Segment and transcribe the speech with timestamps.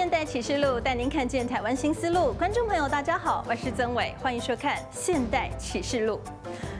[0.00, 2.32] 现代启示录带您看见台湾新思路。
[2.32, 6.18] 观众朋友，大家好，我是曾伟，欢迎收看《现代启示录》。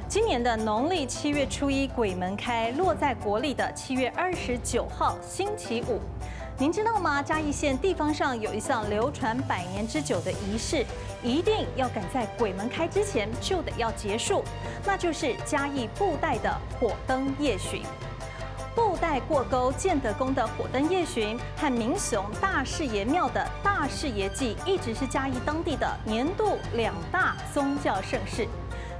[0.08, 6.00] 今年的农历七月初一鬼门开，落在国历的七月二十九号星期五。
[6.56, 7.22] 您知道吗？
[7.22, 10.86] 嘉义县地方上有一项流传百年之久的仪式，
[11.22, 14.42] 一定要赶在鬼门开之前就得要结束，
[14.82, 17.82] 那就是嘉义布袋的火灯夜巡。
[18.74, 28.46] 布袋过沟建德宫的火灯夜巡和明雄大士爷庙的大士爷祭，一直是嘉义当地的年度两大宗教盛事。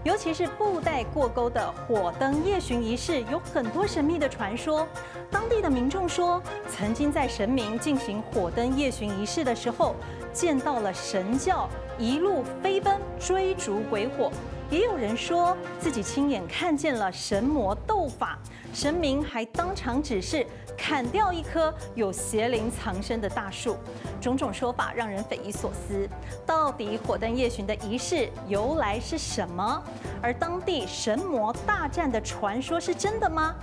[0.03, 4.89] 尤其是布袋过沟的火灯夜巡仪式，有很多神秘的传说。
[5.31, 9.95] 当地的民众说，曾经在神明进行火灯夜巡仪式的时候，
[10.33, 11.69] 见到了神教
[11.99, 14.33] 一路飞奔追逐鬼火。
[14.71, 18.39] 也有人说自己亲眼看见了神魔斗法，
[18.73, 20.47] 神明还当场指示
[20.79, 23.77] 砍掉一棵有邪灵藏身的大树。
[24.21, 26.09] 种种说法让人匪夷所思。
[26.47, 29.83] 到底火灯夜巡的仪式由来是什么？
[30.23, 33.57] 而当地神魔大战的传说是真的吗？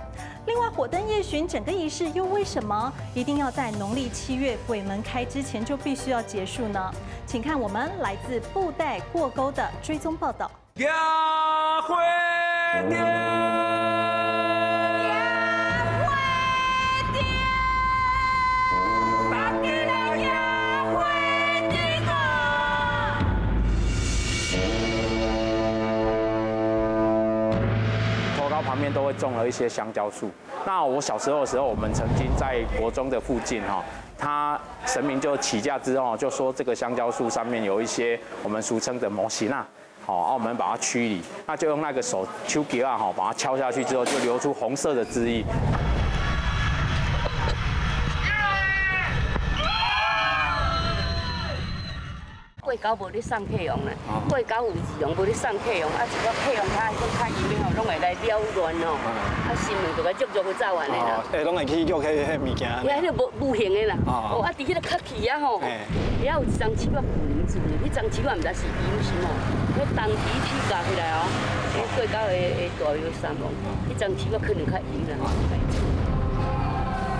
[0.44, 6.92] 另外，火灯夜巡整个仪式又为什么一定要在农历七月鬼门开之前就必须要结束呢？
[7.26, 10.50] 请看我们来自布袋过沟的追踪报道。
[10.78, 11.96] 亚会
[12.88, 13.00] 殿，
[15.02, 15.16] 亚
[16.04, 16.06] 会
[17.12, 17.18] 殿，
[19.28, 20.28] 大吉了亚
[20.92, 21.02] 会
[21.68, 21.76] 殿
[22.06, 22.12] 啊！
[28.36, 30.30] 头高旁边都会种了一些香蕉树。
[30.64, 33.82] 那我小时候的时候，我们曾经在国中的附近哈，
[34.16, 39.66] 他神明就起驾之后就说这个香蕉树上面有一些我们俗称的摩西娜。
[40.08, 45.44] 好，然后我们把它驱离，那就用那个手敲击啊，哈，把它敲下去之后，就流出红色的汁液。
[52.62, 53.92] 过高无咧送客用啦，
[54.30, 58.96] 过高有自用无咧送客用，啊，一个客用它都较严的吼，拢会来扰乱哦，
[59.44, 61.22] 啊，新闻就该足足去走完的啦。
[61.32, 62.70] 诶，拢会去叫迄迄物件。
[62.70, 65.60] 遐迄个无无形的啦，哦，啊，伫迄个卡器啊吼，
[66.24, 66.88] 遐有一张迄
[67.90, 69.28] 张七万毋知是阴是毛，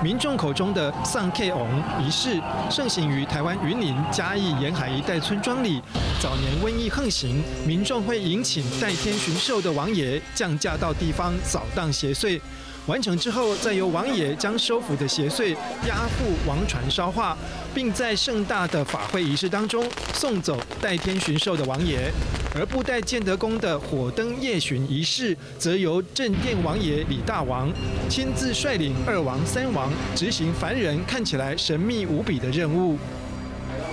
[0.02, 1.68] 民众口中的送客王
[2.04, 5.80] 仪式，盛行于台湾云林嘉义沿海一带村庄里。
[6.20, 12.40] 早年瘟疫横行，民众会迎请代天巡狩的王爷降驾到地方扫荡邪祟。
[12.86, 15.54] 完成之后，再由王爷将收服的邪祟
[15.86, 17.36] 押赴王船烧化，
[17.78, 22.10] 并在盛大的法会仪式当中送走代天巡狩的王爷。
[22.52, 27.72] 而布袋建德宫的火灯夜巡仪式，则由镇殿王爷李大王
[28.08, 32.98] 亲自率领二王三王执行凡人看起来神秘无比的任务。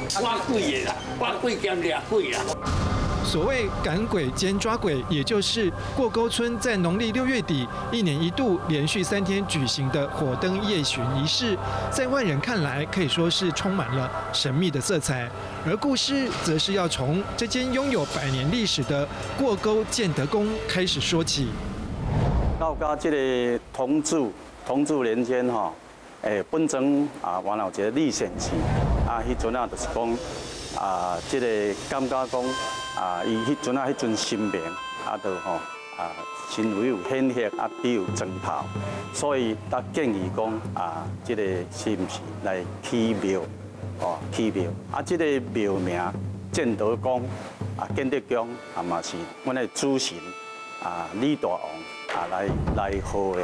[0.09, 2.39] 抓鬼啦，抓鬼兼俩贵啦。
[3.25, 11.57] 所谓赶鬼兼抓鬼，也就是过沟村在农历六月底一年一度连续三天举行的火灯夜巡仪式，
[11.91, 15.27] 在外人看来可以说是充满了神秘的色彩。
[15.65, 21.49] 而故事则是要从这间拥有百年历史的过沟建德宫开始说起。
[22.59, 24.23] 到家这个同治
[24.65, 25.73] 同治年间哈，
[26.21, 26.83] 诶，本庄
[27.21, 28.51] 啊，原来有一个历险记
[29.07, 32.84] 啊，迄阵啊，就是讲啊，这个感觉讲。
[32.95, 34.61] 啊，伊迄阵啊，迄阵神明
[35.05, 35.53] 啊，都吼
[35.97, 36.11] 啊，
[36.49, 38.63] 身为有显赫啊，比有砖头，
[39.13, 43.41] 所以他建议讲啊，即个是毋是来起庙
[43.99, 46.01] 哦，起庙啊，即个庙名
[46.51, 47.21] 建德宫
[47.77, 50.17] 啊，建德宫啊嘛是阮的主神
[50.83, 53.41] 啊，李大王啊来来号的。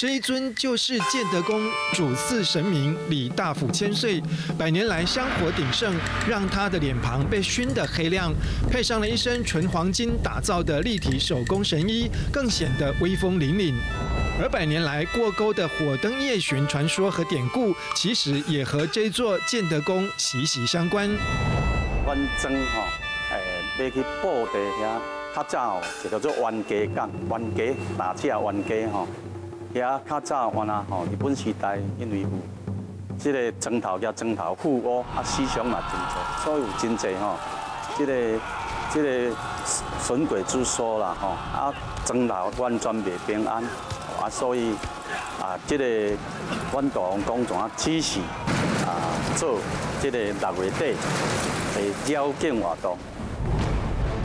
[0.00, 1.60] 这一尊就是建德宫
[1.92, 4.18] 主祀神明李大甫千岁，
[4.56, 5.94] 百年来香火鼎盛，
[6.26, 8.32] 让他的脸庞被熏得黑亮，
[8.70, 13.74] 配上了一身纯黄金打造的立体手工神衣，更显得威风凛凛。
[14.40, 21.10] 而百年来过沟的火灯夜巡传说和典故，其实也和这座建德宫息息相关。
[22.06, 22.88] 关曾哈，
[23.32, 29.06] 诶，要去布袋遐，较早哦，就叫做冤家港，冤家打架冤家哈。
[29.74, 32.28] 遐较早原来吼，日本时代因为有
[33.16, 37.36] 即个砖头加砖头富屋，啊，思想嘛真多，所以有真济吼，
[37.96, 38.12] 即个
[38.92, 39.36] 即个
[40.00, 41.72] 神鬼之说啦吼，啊，
[42.04, 43.62] 砖头完全袂平安，
[44.20, 44.74] 啊，所以
[45.40, 45.84] 啊，即个
[46.72, 48.18] 阮大王公怎啊指示
[48.86, 49.06] 啊，
[49.36, 49.58] 做
[50.00, 50.96] 即个六月底
[51.76, 52.98] 的绕境活动。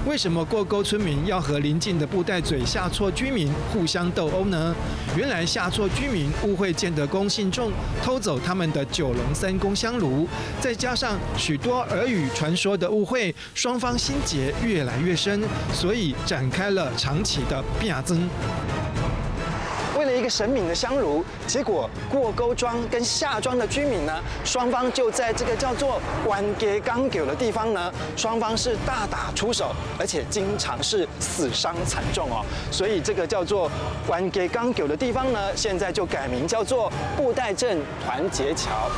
[0.07, 4.73] 为什么过沟村民要和邻近的布袋嘴下厝居民互相斗殴呢？
[5.17, 7.71] 原来下厝居民误会建德公信众
[8.03, 10.27] 偷走他们的九龙三公香炉，
[10.61, 15.41] 再加上许多耳语传说的误会，双方心结越来越深，
[15.73, 18.29] 所以展开了长期的变争。
[20.29, 32.45] 神明的香炉，结果过沟庄跟下庄的居民呢，双方就在这个叫做关给港九的地方呢，双方是大打出手，而且经常是死伤惨重哦。
[32.71, 33.69] 所以这个叫做
[34.07, 38.89] 关给港九的地方呢，现在就改名叫做布袋镇团结桥。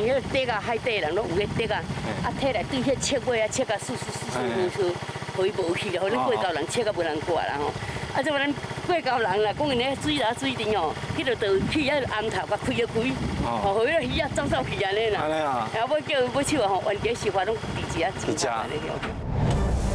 [0.00, 4.94] 因为这个海底人都有个这个，啊，摕来对迄切尾啊，切个碎碎碎碎碎，
[5.38, 6.08] 可以无去，啦，吼！
[6.08, 7.66] 恁过高人切个无人过啦吼。
[8.12, 8.20] 啊！
[8.20, 8.52] 即个咱
[8.88, 13.12] 过高人啦，讲因咧水啦水田哦，迄落就去啊，暗头甲开啊开，
[13.46, 15.20] 哦，互迄个鱼啊走走去安尼啦。
[15.22, 15.68] 安尼啊！
[15.72, 18.48] 然后要叫要手吼，原计是发拢直接啊，直接。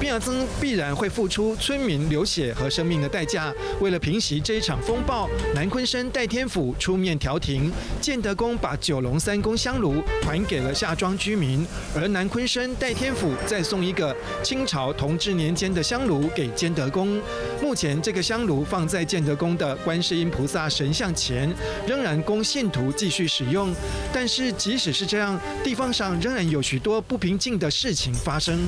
[0.04, 3.54] 变增必然会付出村民流血和生命的代价。
[3.80, 7.72] 为了平息这一场风暴，南鲲鯓代天府出面调停，
[8.02, 11.66] 建德宫把九龙三公香炉还给了下庄居民，
[11.96, 14.14] 而南鲲鯓代天府再送一个
[14.44, 17.22] 清朝同治年间的香炉给建德宫。
[17.62, 21.50] 目前这个香炉放在建德宫的观世音菩萨神像前，
[21.88, 23.74] 仍然供信徒继续使用。
[24.12, 28.60] 但是即使是这样，地方上仍然有许多不平静的事情发生。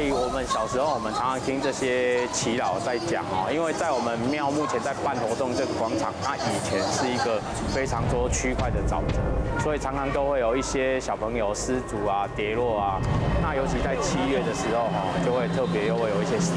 [0.00, 7.36] 在我们小时候，我们常常听这些耆老在讲哦，因为在我们庙目前在办活动这个广场，它以前是一个
[7.68, 9.20] 非常多区块的沼泽，
[9.60, 12.96] 所以常常都会有一些小朋友失足啊、跌落啊。
[13.42, 16.52] 那尤其在七月的时候哈，就会特别又会有一些事。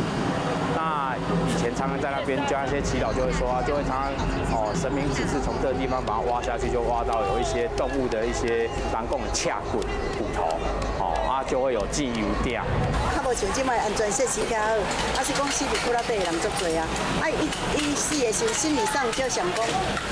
[0.73, 1.11] 那
[1.51, 4.07] 以前常常在那边，就那些耆老就会说啊，就会常常
[4.55, 9.83] 哦，神明只是从这个地方把它挖下去，就挖到有一些动物的一些人工的掐骨
[10.15, 10.47] 骨头。
[11.49, 12.61] 就会有记忆点。
[13.15, 14.67] 较无像即卖安全设施较好，
[15.17, 16.87] 啊是讲死伫骨仔底人足多啊。
[17.21, 19.65] 啊，伊伊死的时候心理上就想讲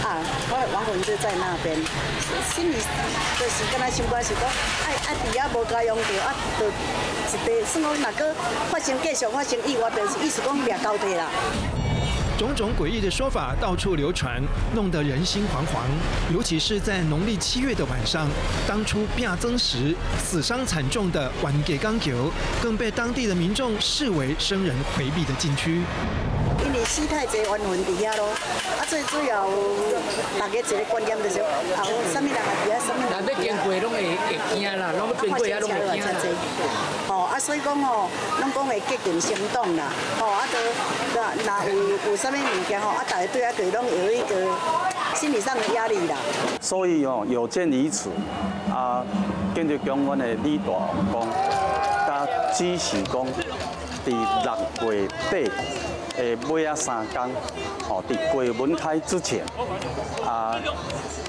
[0.04, 0.20] 啊，
[0.50, 1.76] 我亡魂就在那边。
[2.56, 2.76] 心理
[3.40, 4.44] 就是跟他想法是讲，
[4.86, 8.36] 哎啊，底下无家用着，啊，就一地算讲若阁
[8.72, 11.30] 发生继续发生意外，就是意思讲掠交替啦。
[12.42, 14.42] 种种诡异的说法到处流传，
[14.74, 15.86] 弄得人心惶惶。
[16.34, 18.28] 尤其是在农历七月的晚上，
[18.68, 25.84] 当初变增时死伤惨重的关给钢球，更被当地的民众视为生人回避的禁区。
[26.66, 28.30] 因为死太济冤魂伫遐咯，
[28.92, 29.48] 最主要
[30.38, 31.80] 大家一个观念就是，啊，
[32.12, 33.26] 什么人啊，什么人。
[33.26, 36.12] 难经过拢会会惊啦，拢经过也拢会惊啦。
[37.08, 38.10] 哦，啊所以讲哦，
[38.42, 40.60] 拢讲会激动心动啦，哦，啊都
[41.16, 44.36] 那那有有啥物物件吼，啊大家对啊对拢有一个
[45.16, 46.18] 心理上的压力啦。
[46.60, 48.10] 所以哦，有鉴于此，
[48.70, 49.06] 啊，
[49.56, 50.74] 建德宫阮的李大
[51.14, 51.28] 讲，
[52.06, 53.26] 他指示讲，
[54.06, 54.12] 伫
[54.82, 55.50] 六月底。
[56.22, 57.20] 诶，尾啊三天，
[57.90, 59.44] 哦，伫鬼门开之前，
[60.24, 60.56] 啊，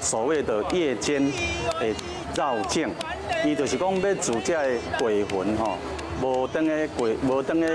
[0.03, 1.19] 所谓的夜间
[1.79, 1.95] 诶
[2.35, 2.87] 绕境，
[3.43, 5.77] 伊就是讲要自这个鬼魂吼，
[6.21, 7.67] 无当个鬼，无当个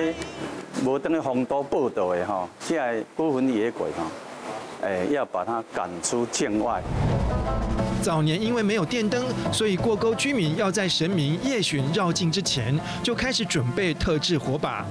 [0.85, 6.81] 无当个风都报道诶吼，这个孤魂野鬼吼，诶，要把它赶出境外。
[8.03, 14.85] 早年因为没有电灯，所以过沟居民要在神明夜巡绕境之前就开始准备特制火把。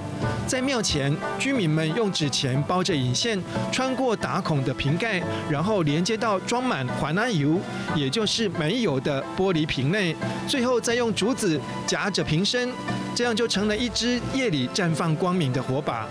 [0.46, 7.58] 在庙前，居民们用纸钱包着引线，穿过打孔的瓶盖，然后连接到装满环安油，
[7.94, 10.14] 也就是煤油的玻璃瓶内，
[10.46, 12.70] 最后再用竹子夹着瓶身，
[13.14, 16.06] 这样就成了一支夜里绽放光明的火把。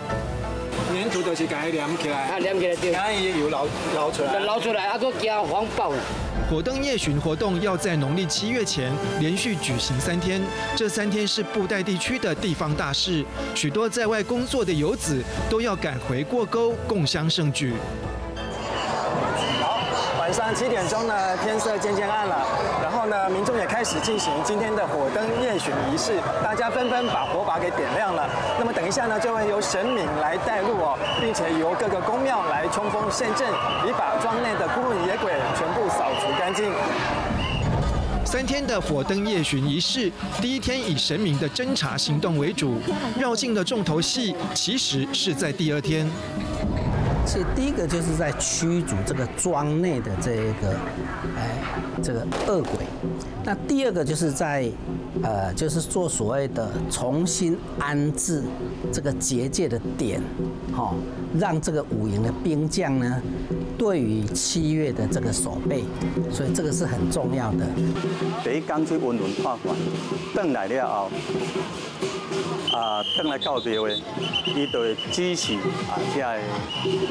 [0.97, 5.97] 粘土就是该粘起来，啊，粘起来就，然后油捞捞出来，捞出来啊，都加黄包了。
[6.49, 10.41] 火灯夜巡活动要在农历七月前连续举行三天，
[10.75, 13.23] 这三天是布袋地区的地方大事，
[13.53, 17.73] 许多在外工作的游子都要赶回过沟共襄盛举。
[20.27, 22.45] 晚上七点钟呢，天色渐渐暗了，
[22.83, 28.29] 然后呢，民众也开始进行今天的火灯夜巡仪式，大家纷纷把火把给点亮了。
[28.59, 33.47] 那么等一下呢，就会由神明来带路哦，并且由各个宫庙来冲锋陷阵，
[33.87, 36.73] 以把庄内的孤魂野鬼全部扫除干净。
[38.25, 42.81] 三天的火灯夜巡仪式，第一天以神明的侦查行动为主，
[43.17, 46.05] 绕境的重头戏其实是在第二天。
[47.27, 50.73] 其实第一个就是在驱逐这个庄内的这个，
[51.35, 51.59] 哎，
[52.01, 52.85] 这个恶鬼。
[53.43, 54.65] 那第二个就是在，
[55.21, 58.41] 呃，就是做所谓的重新安置
[58.93, 60.21] 这个结界的点，
[60.73, 60.95] 哈，
[61.37, 63.21] 让这个五营的兵将呢，
[63.77, 65.83] 对于七月的这个守备，
[66.31, 67.67] 所以这个是很重要的。
[68.41, 69.75] 第一刚去温文化馆，
[70.33, 71.11] 邓来了后。
[72.73, 73.95] 啊，等来到庙的，
[74.55, 75.55] 伊就会支持
[75.89, 76.39] 啊，即个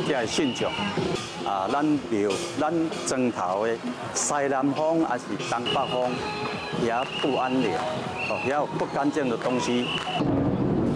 [0.06, 0.70] 即个信众
[1.44, 2.72] 啊，咱庙咱
[3.06, 3.76] 庄头的
[4.14, 6.10] 西南方还是东北方
[6.82, 7.70] 也不安宁，
[8.28, 9.86] 哦，也有不干净的东西。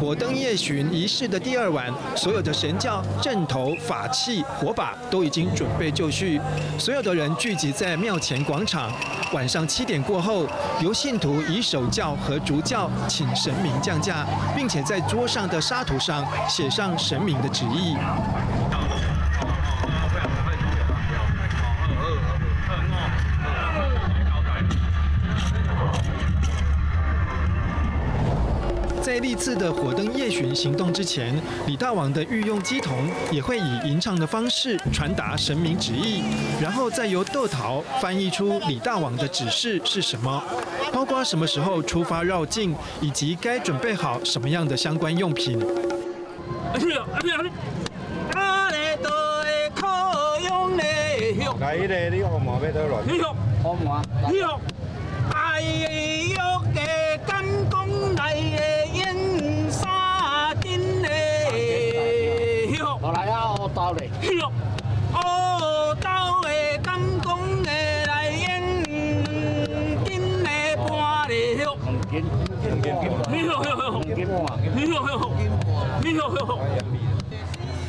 [0.01, 6.41] 火灯夜巡仪式的第二晚，所有的神教、阵头、法器、火把都已经准备就绪，
[6.79, 8.91] 所有的人聚集在庙前广场。
[9.35, 10.47] 晚上七点过后，
[10.81, 14.25] 由信徒以手教和竹教请神明降价，
[14.57, 17.95] 并且在桌上的沙土上写上神明的旨意。
[29.41, 31.35] 次的火灯夜巡行动之前，
[31.67, 36.23] 李大王的御用乩童也会以吟唱的方式传达神明旨意，
[36.61, 40.43] 然后再由豆桃翻译出李大王的指示是什么，
[40.93, 45.59] 包括什么时候出发绕境，以及该准备好什么样的相关用品。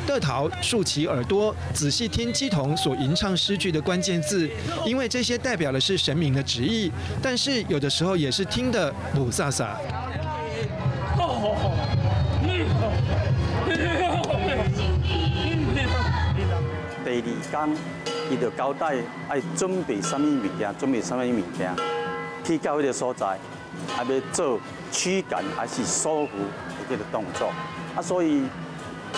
[0.04, 4.50] 豆桃竖起耳朵，仔细听乩童所吟唱诗句的关键字，
[4.84, 9.76] 因为这些代表的是神明的旨意，但是有的时候也是听得雾煞煞。
[17.12, 17.76] 第二天，
[18.30, 18.96] 伊就交代
[19.28, 21.70] 爱准备什么物件，准备什么物件，
[22.42, 23.38] 去到迄个所在，
[23.94, 24.58] 还要做
[24.90, 27.52] 驱赶还是收服的这个动作。
[27.94, 28.44] 啊，所以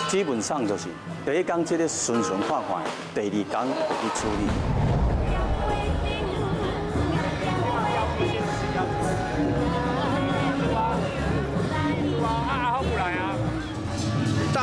[0.09, 0.89] 基本上就是
[1.25, 2.83] 第一天这个顺顺快快，
[3.13, 3.45] 第二天
[4.01, 4.74] 去处理。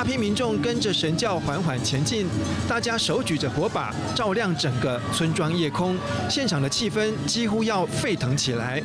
[0.03, 2.27] 大批民众跟着神轿缓缓前进，
[2.69, 5.97] 大家手举着火把，照亮整个村庄夜空，
[6.29, 8.83] 现场的气氛几乎要沸腾起来。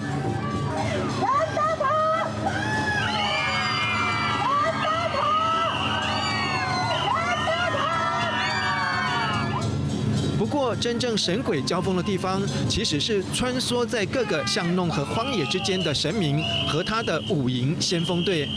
[10.38, 18.48] 不过，真正神鬼交锋的地方，其实是穿梭在各个巷弄和荒野之间的神明和他的五营先锋队。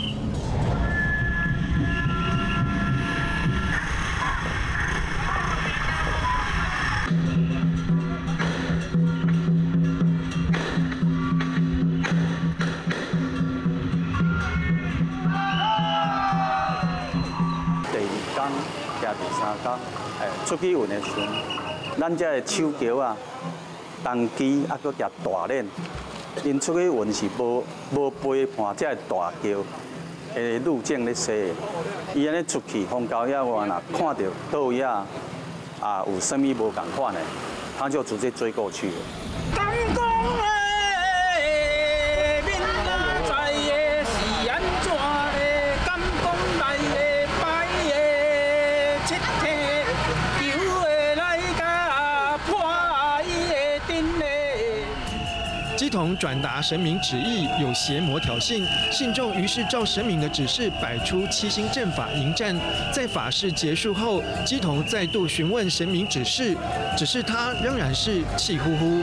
[20.51, 21.29] 出去运的时阵，
[21.97, 23.17] 咱这的手桥啊，
[24.03, 25.65] 单机啊，搁夹大链，
[26.43, 27.65] 因出去运是无
[27.95, 29.65] 无陪伴这个大桥
[30.35, 31.33] 的路径咧说，
[32.17, 35.07] 伊安尼出去风高野外若看到倒野啊
[36.09, 37.21] 有甚物无共款的，
[37.79, 38.91] 他就直接追过去。
[56.21, 58.63] 转达神明旨意，有邪魔挑衅，
[58.93, 62.55] 信众于是照神明的指示摆出七星阵法迎战。
[62.93, 66.55] 在法事结束后，基童再度询问神明指示，
[66.95, 69.03] 只是他仍然是气呼呼。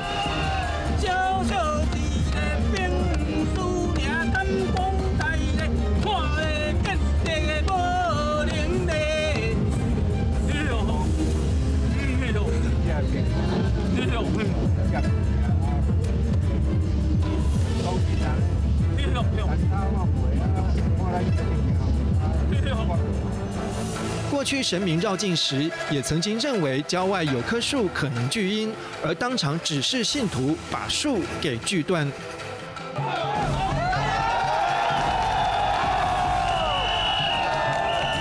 [24.37, 28.71] 过去神明绕境时，也曾经认为郊外有棵树可能聚阴，
[29.03, 32.07] 而当场指示信徒把树给锯断。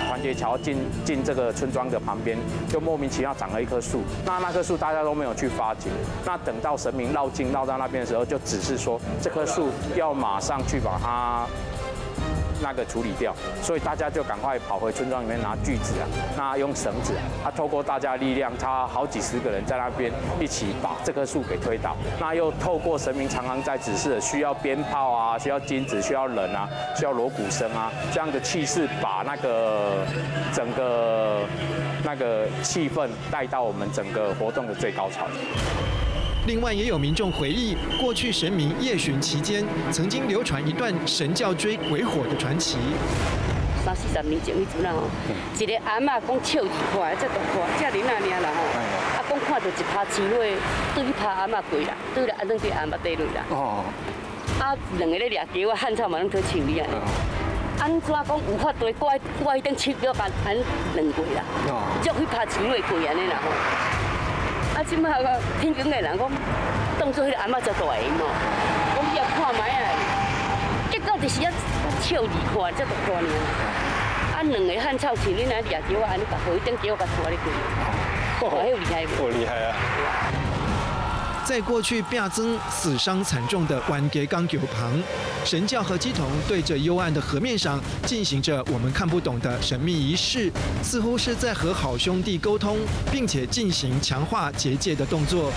[0.08, 4.02] 团结桥进进这个村庄的旁边，就莫名其妙长了一棵树。
[4.24, 5.90] 那那棵树大家都没有去发掘。
[6.24, 11.46] 那等到神明绕境绕到那边的时候，就指示说这棵树要马上去把它。
[12.62, 30.06] 那个处理掉，所以大家就赶快跑回村庄里面拿锯子啊，那用绳子啊，他透过大家力量，他好几十个人在那边一起把这棵树给推倒，那又透过神明常常在指示需要鞭炮啊，需要金子，需要人啊，需要锣鼓声啊，这样的气势把那个
[30.52, 31.40] 整个
[32.04, 35.26] 那个气氛带到我们整个活动的最高潮。
[36.46, 42.78] 另外，也有民众回忆，过去神明夜巡期间，曾经流传一段神教追鬼火的传奇。
[43.84, 45.02] 三四十年前，迄阵啊吼，
[45.58, 50.38] 一个阿嬷讲笑二块，这大块，这恁那尔啦吼，啊讲看到一趴钱花，
[50.94, 53.42] 对去拍阿嬷跪啦，对了，安装对阿嬷地落啦。
[53.50, 53.84] 哦。
[54.60, 56.86] 啊，两个咧掠桥啊，汉草嘛拢可穿你啊。
[57.80, 59.12] 安怎讲有法对挂
[59.42, 60.54] 挂一顶七脚板安
[60.94, 61.42] 两跪啦？
[61.66, 61.82] 哦。
[62.04, 63.50] 就去拍钱花跪安尼啦吼。
[64.88, 65.28] 即马个
[65.60, 66.30] 天津个人讲，
[66.98, 68.24] 当作迄个阿嬷做大个嘛，
[68.94, 69.90] 讲要看卖啊，
[70.90, 71.50] 结果就是啊，
[72.00, 73.28] 笑二看，这大看呢。
[74.36, 79.28] 啊，两个汉草穿恁那俩叫我安尼把头一顶叫我甲拖咧过，哇，迄厉害无？
[79.28, 79.74] 厉害啊！
[81.46, 84.92] 在过去变增死伤惨重的湾家港桥旁，
[85.44, 90.50] 神教和基童对着幽暗的河面上进行着我们看不懂的神秘仪式，
[90.82, 92.78] 似乎是在和好兄弟沟通，
[93.12, 95.52] 并且进行强化结界的动作。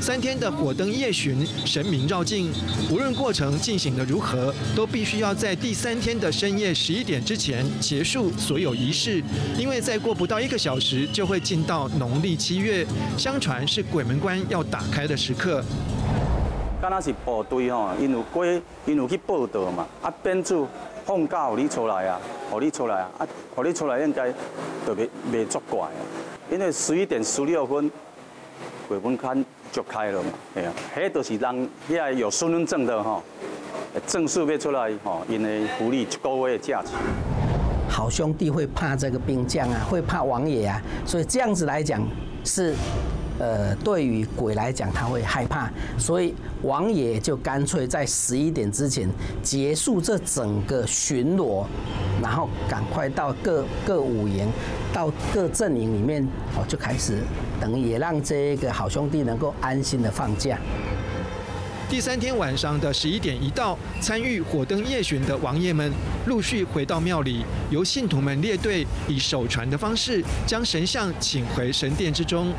[0.00, 2.50] 三天的火灯夜巡，神明绕境，
[2.90, 9.22] 无论过程进行得如何，都必须要在第三天的深夜十一点之前结束所有仪式，
[9.58, 12.86] 因为再过不到一个小时就会进到农历七月，
[13.18, 15.62] 相传是鬼门关要打开的时刻。
[16.80, 18.46] 刚那是部队吼，因有过，
[18.86, 20.66] 因有去报道嘛，啊，编组
[21.04, 22.18] 放假让你出来啊，
[22.50, 24.32] 让你出来啊，啊，让你出来应该
[24.86, 26.00] 就袂袂作怪啊，
[26.50, 27.90] 因为十一点十六分
[28.88, 29.44] 鬼门关。
[29.72, 31.56] 就开了嘛，哎呀，迄都是让
[31.90, 33.22] 遐有身份证的吼，
[34.06, 36.92] 证书要出来吼，因为福利一个月的假期。
[37.88, 42.00] 好兄弟会怕这个兵将啊，会怕王爷啊，所以这样子来讲
[42.44, 42.74] 是，
[43.40, 49.08] 呃，对于鬼来讲他会害怕，所以王爷就干脆在十一点之前
[49.42, 51.64] 结束这整个巡逻，
[52.22, 54.46] 然后赶快到各各五营，
[54.92, 56.22] 到各阵营里面
[56.54, 57.18] 哦，就开始。
[57.58, 60.58] 等也让这个好兄弟能够安心的放假。
[61.88, 65.90] 第三天晚上的十一点一到，参与火灯夜巡的王爷们
[66.26, 72.52] 陆续回到庙里，由信徒们列队以手传的方式将神像请回神殿之中。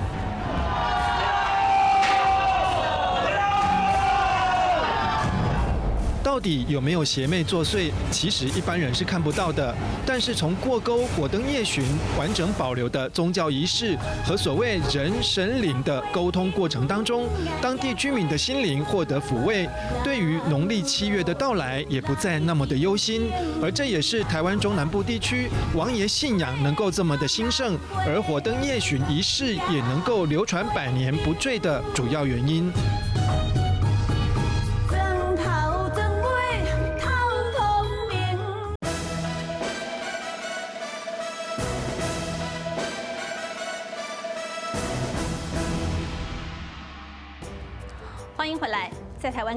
[6.32, 7.91] 到底有没有邪魅作祟？
[8.10, 9.76] 其实一般人是看不到的。
[10.06, 11.84] 但是从过沟火灯夜巡
[12.17, 17.28] 完整保留的宗教仪式和所谓人神灵的沟通过程当中，
[17.62, 19.67] 当地居民的心灵获得抚慰，
[20.06, 23.30] 对于农历七月的到来也不再那么的忧心。
[23.62, 32.72] 而这也是台湾中南部地区王爷信仰能够这么的兴盛，而火灯夜巡仪式也能够流传百年不坠的主要原因。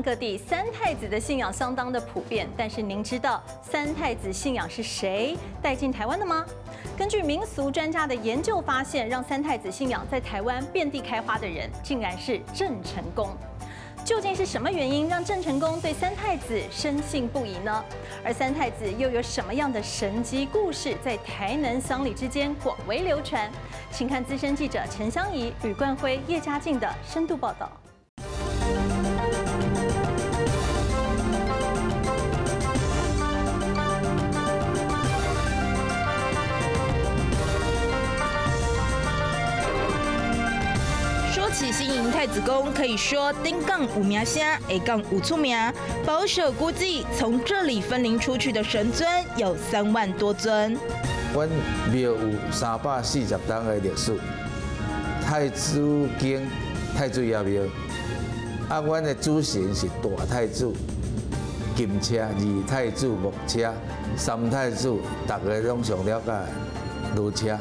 [0.05, 2.47] 各地，三太子的信仰相当的普遍。
[2.59, 6.45] 但是您知道三太子信仰是谁带进台湾的吗？
[6.95, 13.31] 根据民俗专家的研究发现，让三太子信仰在台湾遍地开花的人，竟然是郑成功。
[14.05, 17.83] 究竟是什么原因让郑成功对三太子深信不疑呢？
[18.23, 23.51] 而三太子又有什么样的神迹故事，在台南乡里之间广为流传？
[23.91, 27.73] 请看资深记者陈香怡、吕冠辉、叶嘉靖的深度报道。
[42.25, 45.55] 太子宫可以说丁杠五名虾，A 杠五出名。
[46.07, 49.07] 保守估计，从这里分灵出去的神尊
[49.37, 50.75] 有三万多尊。
[51.35, 51.47] 阮
[51.93, 52.19] 庙有
[52.51, 54.19] 三百四十档的历史，
[55.23, 56.41] 太子宫、
[56.97, 57.63] 太子爷庙。
[58.71, 60.73] 啊，阮的主神是大太子
[61.77, 63.71] 金车，二太子木车，
[64.17, 66.33] 三太子，大家拢上了解
[67.17, 67.59] 卢车。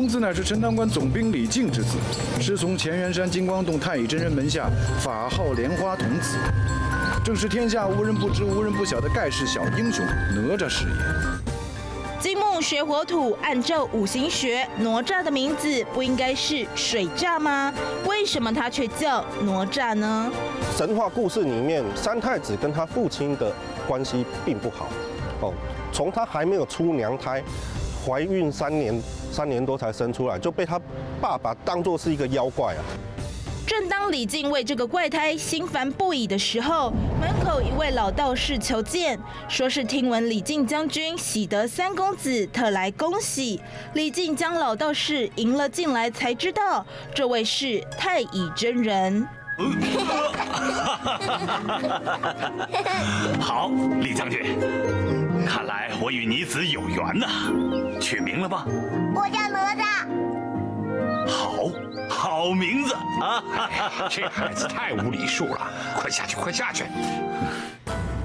[0.00, 1.98] 公子乃是陈塘关总兵李靖之子，
[2.40, 4.66] 师从乾元山金光洞太乙真人门下，
[4.98, 6.38] 法号莲花童子，
[7.22, 12.18] 正是天下无人不知、无人不晓的盖世小英雄哪吒是也。
[12.18, 17.70] 金木学火土，按照五行学，哪吒的名字不应该是水吒吗？
[18.08, 20.32] 为什么他却叫哪吒呢？
[20.78, 23.52] 神话故事里面，三太子跟他父亲的
[23.86, 24.88] 关系并不好。
[25.42, 25.52] 哦，
[25.92, 27.44] 从他还没有出娘胎，
[28.04, 30.80] 怀孕三年，三年多才生出来，就被他
[31.20, 32.82] 爸爸当作是一个妖怪啊。
[33.66, 39.16] 正当李靖为这个怪胎心烦不已的时候，门口一位老道士求见，
[39.48, 43.60] 说是听闻李靖将军喜得三公子，特来恭喜。
[43.94, 46.84] 李靖将老道士迎了进来，才知道
[47.14, 49.24] 这位是太乙真人。
[53.40, 54.56] 好，李将军，
[55.46, 57.26] 看来我与你子有缘呐。
[58.00, 58.64] 取名了吧？
[59.14, 60.39] 我叫哪吒。
[61.30, 61.70] 好。
[62.08, 63.42] 好名字啊！
[64.10, 66.84] 这孩子太无礼数了，快下去，快下去！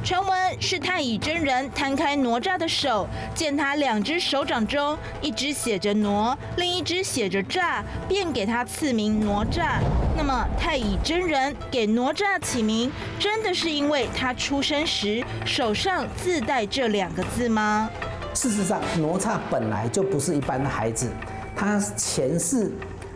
[0.03, 9.79] 传闻是太乙真人摊开哪吒的手，见他两只手掌中一只写着哪，另一只写着吒，便给他赐名哪吒。
[10.17, 17.89] 那么太乙真人给哪吒起名，真的是因为他出生时手上自带这两个字吗？
[18.33, 21.09] 事实上，哪吒本来就不是一般的孩子，
[21.55, 22.71] 他前世。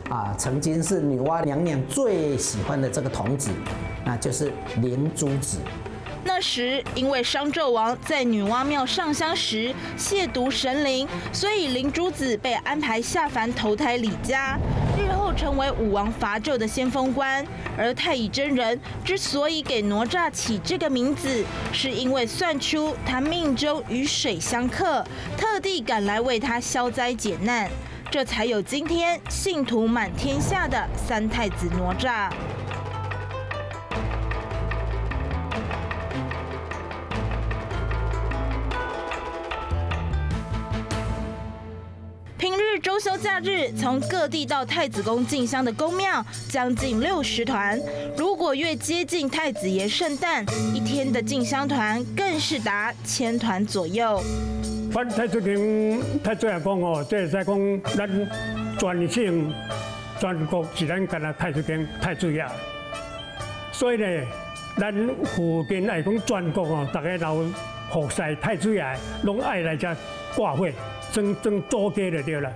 [0.10, 3.52] 啊，曾经是女娲娘娘最喜欢的这个童子，
[4.04, 5.60] 那就是灵珠子。
[6.24, 14.58] 那时因为商纣王在女娲庙上香时亵渎神灵，所以灵珠子被安排下凡投胎李家，
[14.98, 17.46] 日后成为武王伐纣的先锋官。
[17.78, 25.06] 而太乙真人之所以给哪吒起这个名字，是因为算出他命中与水相克，
[25.38, 27.70] 特地赶来为他消灾解难。
[28.12, 32.32] 这才有今天信徒满天下的三太子哪吒。
[42.36, 47.80] 平日周休假日，从各地到太子宫进香的宫庙将近六十团。
[48.18, 50.44] 如果越接近太子爷圣诞，
[50.74, 54.20] 一天的进香团更是达千团左右。
[54.92, 58.10] 反太子宫太子爷讲哦，这是在讲咱
[58.80, 59.54] 全省
[60.20, 62.44] 全国是咱干那太子宫太子爷，
[63.72, 64.26] 所以呢，
[64.78, 64.94] 咱
[65.26, 67.46] 附近来讲全国哦，大家都
[67.92, 68.84] 服侍太子爷，
[69.24, 69.96] 拢爱来这
[70.36, 70.74] 挂会，
[71.12, 72.52] 争争周街的对了。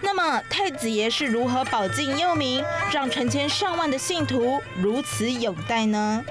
[0.00, 6.24] 那么太子爷是如何保境佑民，让成千上万的信徒如此拥戴呢？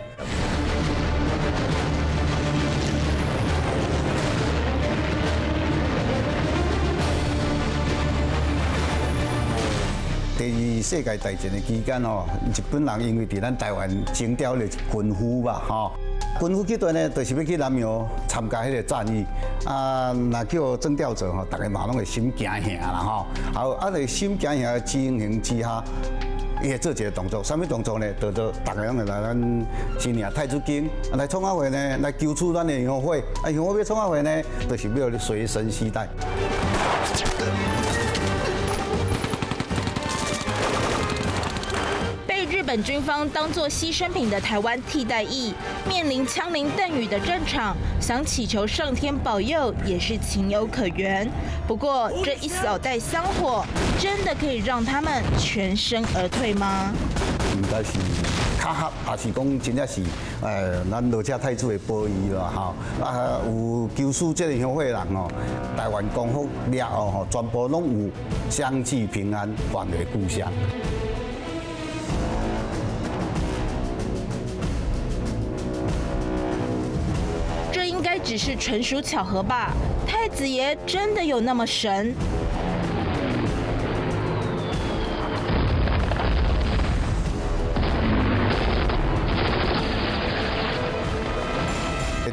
[10.82, 15.92] 世界大战的期间哦，日本人因为伫咱台湾征调了军夫吧，吼，
[16.40, 19.26] 军夫阶段呢，就是要去南洋参加迄个战役，
[19.66, 22.58] 啊，那叫征调者吼，大家嘛拢会心惊吓
[22.92, 25.84] 啦，吼，好，啊，在心惊吓的情形之下，
[26.64, 28.06] 伊会做一个动作，什么动作呢？
[28.20, 29.66] 就做大家拢会来咱
[30.00, 36.08] 新营太子宫来创阿会呢，来求出咱的香火，啊，香火要创阿会呢，就是要随身携带。
[42.72, 45.54] 本军方当作牺牲品的台湾替代役，
[45.86, 51.30] 面临枪林弹雨的战场，想祈求上天保佑也是情有可原。
[51.68, 53.66] 不过，这一小袋香火，
[54.00, 56.94] 真的可以让他们全身而退吗？
[57.56, 57.92] 应该是
[58.58, 60.02] 卡合，还是讲真正是，
[60.42, 62.74] 呃，咱哪吒太子的保佑了哈。
[63.04, 65.30] 啊，有求取这个香火人哦，
[65.76, 68.10] 台湾功夫了哦，全部拢有
[68.50, 70.50] 相继平安，返回故乡。
[78.32, 79.74] 只是纯属巧合吧？
[80.08, 82.16] 太子爷真的有那么神？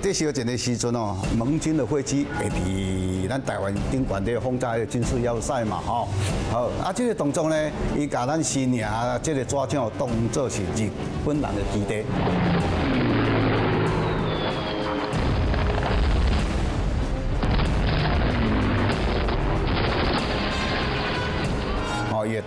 [0.01, 6.09] 这时候前的时阵哦，盟军的飞机会伫咱台湾顶悬的轰炸的军事要塞嘛，吼，
[6.53, 8.87] 好啊，这个动作呢，伊甲咱新营
[9.21, 10.89] 这个抓将当作是日
[11.27, 12.05] 本人的基地。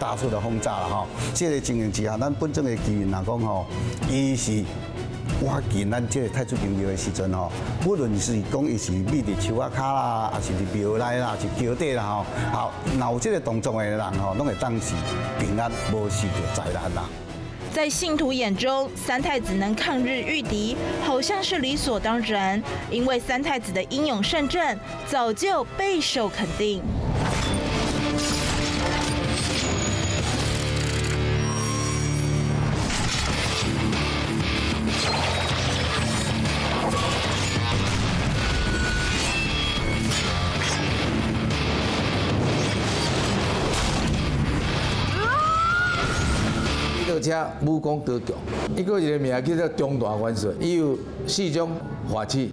[0.02, 3.68] 大肆的轰炸了哈，这个情形之下，咱本镇的居民来讲吼，
[4.10, 4.64] 伊是
[5.46, 14.96] 挖进咱这个太子宫庙的时阵吼，不论是讲伊是立伫树仔卡啦，还是伫庙内啦，是桥底啦吼，好，若有这个动作的人吼，拢会当时
[15.40, 17.04] 平安无事着灾难啦。
[17.72, 26.82] 在信徒眼中，三太子能抗日御敌，好像是理所当然，因为三太子的英勇善战早就备受肯定。
[47.22, 48.36] 这武功高强，
[48.76, 51.70] 伊个一个名叫做中大元帅，伊有四种
[52.12, 52.52] 法器。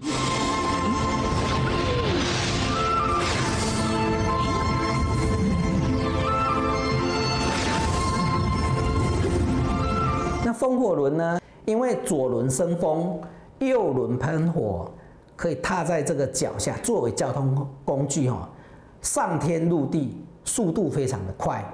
[10.44, 11.40] 那风火轮呢？
[11.64, 13.18] 因为左轮生风，
[13.60, 14.90] 右轮喷火，
[15.34, 18.48] 可以踏在这个脚下，作为交通工具哈，
[19.00, 21.64] 上天入地，速度非常的快。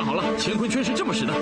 [0.00, 1.34] 看好了，乾坤圈是这么使的。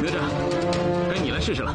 [0.00, 0.20] 哪吒，
[1.12, 1.74] 该你来试试了。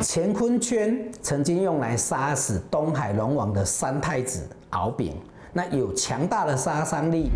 [0.00, 5.14] 乾坤圈曾经用来杀死东海龙王的三太子敖丙。
[5.52, 7.28] 那有强大的杀伤力，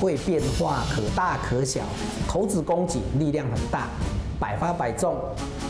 [0.00, 1.82] 会变化，可大可小，
[2.26, 3.88] 投子攻击力量很大，
[4.40, 5.14] 百发百中，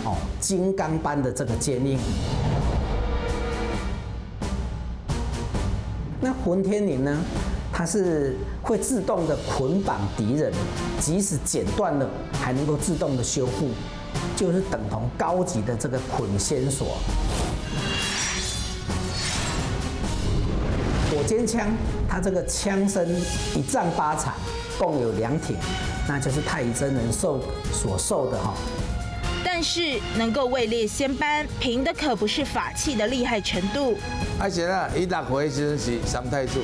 [0.05, 1.99] 哦，金刚般的这个坚硬。
[6.21, 7.19] 那混天綾呢？
[7.79, 10.51] 它是会自动的捆绑敌人，
[10.99, 12.09] 即使剪断了，
[12.41, 13.69] 还能够自动的修复，
[14.35, 16.97] 就是等同高级的这个捆仙索。
[21.11, 21.67] 火尖枪，
[22.09, 23.15] 它这个枪身
[23.55, 24.33] 一丈八长，
[24.79, 25.55] 共有两挺，
[26.09, 27.43] 那就是太乙真人受
[27.75, 28.55] 所受的哈。
[29.45, 33.99] 但是能够位列仙班，凭的可不是法器的厉害程度。
[34.41, 36.59] 而且呢，一六岁时是三太子。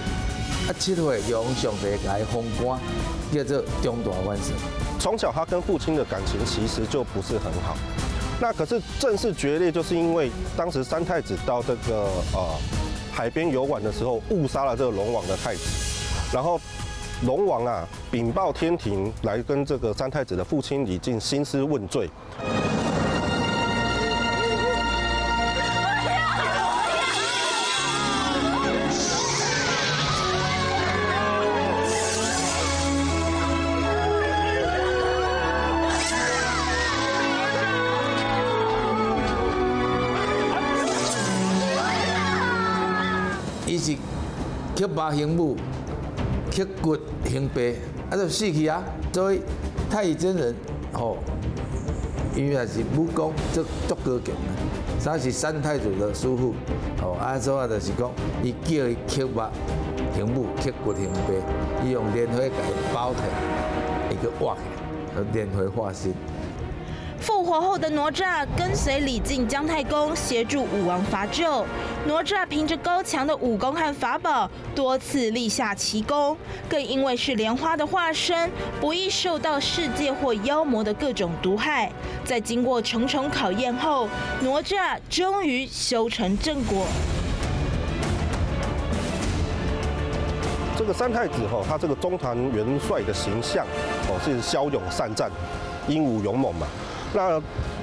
[0.69, 2.79] 啊，七岁用上帝来封官，
[3.33, 4.55] 叫做中大元帅。
[4.99, 7.77] 从小他跟父亲的感情其实就不是很好。
[8.41, 12.47] 那可是正式决裂，就是因为当时三太子到这个呃
[13.13, 15.63] 海边游玩的时候，误杀了这个龙王的太子。
[16.33, 16.61] 然后
[17.25, 22.09] 龙王啊禀报天庭，来跟这个三太子的父亲李靖兴师问罪。
[44.93, 45.57] 刻爸行母，
[46.55, 47.63] 刻骨行爸，
[48.11, 48.85] 啊，就死去啊！
[49.11, 49.41] 所以
[49.91, 50.55] 太乙真人
[50.93, 51.17] 吼，
[52.37, 54.35] 因为是武功足足高强，
[55.03, 56.55] 他是三太祖的师傅，
[57.01, 58.11] 哦，啊，所以，就是讲，
[58.43, 59.51] 伊叫伊刻爸
[60.15, 62.51] 行母，刻骨行爸，伊用莲花给
[62.93, 64.61] 包起来，一个挖起，
[65.33, 66.13] 莲花化身。
[67.23, 71.65] 复活后的哪吒跟随李靖、姜太公协助武王伐纣。
[72.05, 76.37] 哪吒凭着高强的武功和法宝，多次立下奇功，
[76.69, 81.93] 更因为是莲花的化身，不易受到世界或妖魔的各种毒害。
[82.25, 84.09] 在经过重重考验后，
[84.41, 86.85] 哪吒终于修成正果。
[90.77, 93.65] 这个三太子哈，他这个中堂元帅的形象
[94.09, 95.31] 哦，是骁勇善战、
[95.87, 96.67] 英武勇猛嘛。
[97.15, 97.41] 那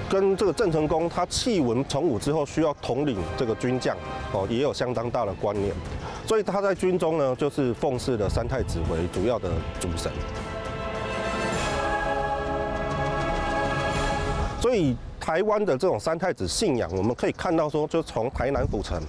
[0.10, 3.96] 跟这个郑成功，他弃文从武之后，需要统领这个军将，
[4.32, 5.72] 哦，也有相当大的观念，
[6.26, 10.12] 所以他在军中呢，就是奉祀了三太子为主要的主神。
[14.60, 19.00] 所以台湾的这种三太子信仰，我们可以看到说，就从台南府城，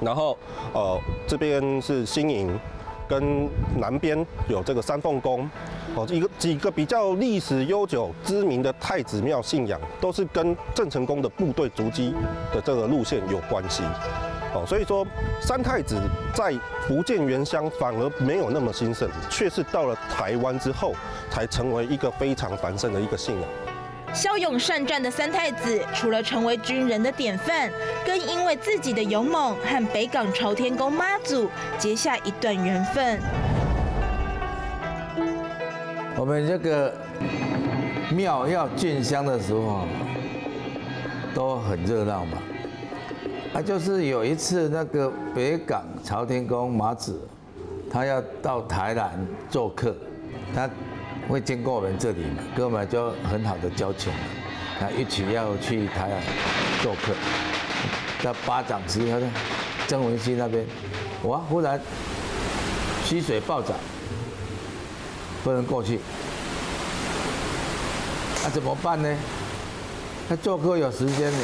[0.00, 0.36] 然后
[0.74, 2.58] 呃这边是新营。
[3.12, 3.46] 跟
[3.76, 5.46] 南边有这个三凤宫，
[5.94, 12.14] 哦，一个几个比较历史悠久、知名的太子庙信仰，都是跟郑成功的部队足迹
[12.54, 13.82] 的这个路线有关系，
[14.54, 15.06] 哦，所以说
[15.42, 16.00] 三太子
[16.34, 16.54] 在
[16.88, 20.94] 福建原乡反而没有那么兴盛，却是到了台湾之后，
[21.30, 23.44] 才成为一个非常繁盛的一个信仰。
[24.14, 27.70] 骁勇善战的三太子，除了成为军人的典范，
[28.04, 31.48] 更因为自己的勇猛和北港朝天宫妈祖
[31.78, 33.18] 结下一段缘分。
[36.14, 36.94] 我们这个
[38.14, 39.86] 庙要进香的时候，
[41.34, 42.36] 都很热闹嘛。
[43.54, 47.18] 啊，就是有一次那个北港朝天宫妈祖，
[47.90, 49.96] 他要到台南做客，
[50.54, 50.68] 他
[51.32, 54.12] 会经过我们这里嘛，跟我们就很好的交情，
[54.78, 56.22] 他一起要去台湾
[56.82, 57.14] 做客，
[58.22, 59.18] 在八掌溪和
[59.88, 60.62] 曾文溪那边，
[61.22, 61.80] 哇，忽然
[63.06, 63.74] 溪水暴涨，
[65.42, 66.00] 不能过去，
[68.42, 69.16] 那、啊、怎么办呢？
[70.28, 71.38] 他做客有时间的。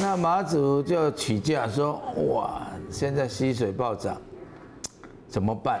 [0.00, 2.00] 那马祖就起驾说
[2.32, 4.16] ：“哇，现在溪水暴涨，
[5.28, 5.80] 怎么办？”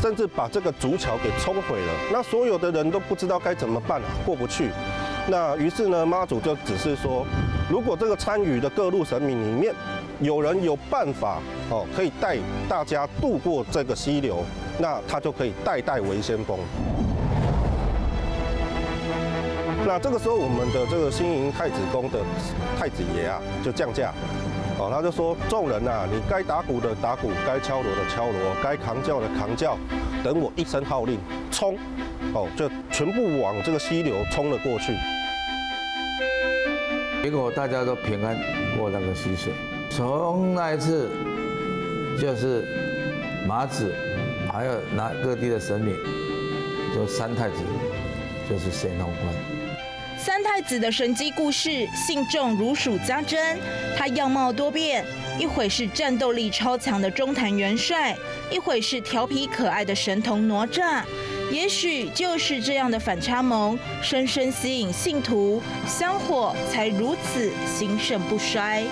[0.00, 1.92] 甚至把这个竹桥给冲毁了。
[2.12, 4.70] 那所有的人都不知道该怎么办，过不去。
[5.28, 7.24] 那于是呢，妈祖就只是说，
[7.68, 9.74] 如果这个参与的各路神明里面
[10.20, 11.38] 有人有办法
[11.70, 12.36] 哦，可以带
[12.68, 14.42] 大家渡过这个溪流，
[14.78, 16.58] 那他就可以代代为先锋。
[19.86, 22.18] 那这个时候，我们的这个新营太子宫的
[22.78, 24.12] 太子爷啊，就降驾，
[24.80, 29.76] 哦，他就说：众人呐，你该打鼓的打鼓，该敲锣的敲锣，该扛轿的扛轿，
[30.24, 31.18] 等我一声号令，
[31.50, 31.76] 冲，
[32.32, 34.94] 哦，就全部往这个溪流冲了过去。
[37.22, 38.34] 结果大家都平安
[38.78, 39.52] 过那个溪水。
[39.90, 41.10] 从那一次，
[42.18, 42.64] 就是
[43.46, 43.94] 麻子，
[44.50, 45.94] 还有那各地的神明，
[46.94, 47.56] 就三太子，
[48.48, 49.49] 就是神农官。
[50.22, 53.58] 三太子的神迹故事，信众如数家珍。
[53.96, 55.02] 他样貌多变，
[55.38, 58.14] 一会是战斗力超强的中坛元帅，
[58.50, 61.02] 一会是调皮可爱的神童哪吒。
[61.50, 68.84] 也许就是这样的反差萌，深深吸引信徒，香火才如此兴盛不衰。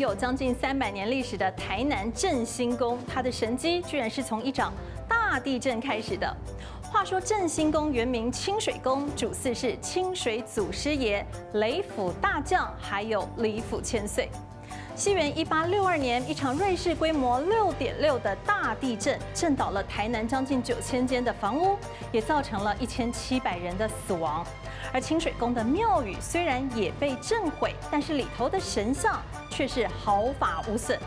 [0.00, 4.72] 有将近三百年历史的台南振兴宫，它的神机居然是从一场
[5.06, 6.36] 大地震开始的。
[6.82, 14.28] 话说振兴宫原名清水宫，主祀是清水祖师爷、雷府大将，还有李府千岁。
[15.00, 21.78] 西元一八六二年，一场瑞士规模六点六的大地震，震倒了台南将近九千间的房屋，
[22.12, 24.46] 也造成了一千七百人的死亡。
[24.92, 31.00] 而清水宫的庙宇虽然也被震毁，但是里头的神像却是毫发无损。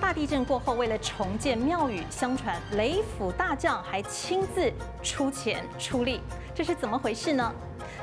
[0.00, 6.20] 大地震过后，为了重建庙宇，相传雷府大将还亲自出钱出力，
[6.54, 7.52] 这是怎么回事呢？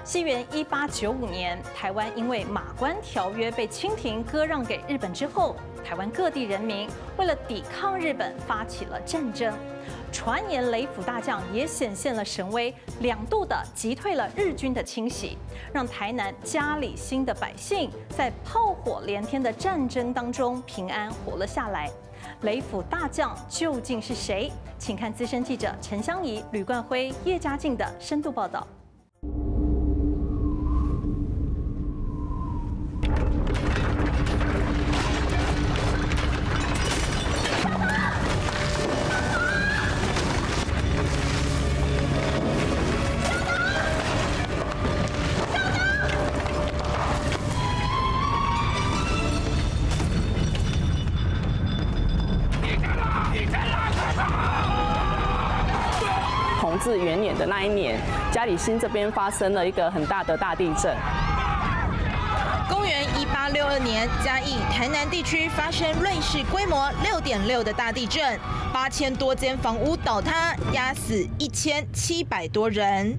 [0.03, 9.53] 西元一八九五年，台湾因为《马关条约》被清廷割让给日本之后，台湾各地人民为了抵抗日本，发起了战争。
[10.11, 15.37] 传言雷府大将也显现了神威，两度的击退了日军的侵袭，
[15.71, 21.89] 让台南佳里兴的百姓在炮火连天的战争当中平安活了下来。
[22.41, 24.51] 雷府大将究竟是谁？
[24.79, 28.65] 请看资深记者陈香怡、吕冠辉、叶嘉靖的深度报道。
[58.51, 60.93] 佳里兴这边发生了一个很大的大地震。
[62.69, 68.37] 公元一八六二年，嘉义台南地区发生瑞士规模六点六的大地震，
[68.73, 73.17] 八千多间房屋倒塌，压死一千七百多人。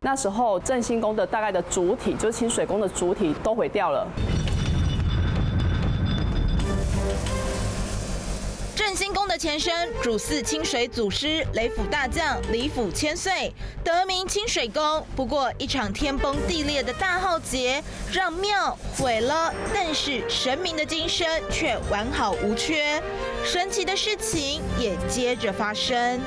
[0.00, 4.06] 那时候振兴宫的大概的主体，就是清水宫的主体都毁掉了。
[8.90, 15.06] 振兴宫的前身主祀清水祖师雷府大将李府千岁，得名清水宫。
[15.14, 23.00] 不过一场天崩地裂的大浩劫让庙毁了，但是神明的金身却完好无缺，
[23.44, 26.20] 神奇的事情也接着发生。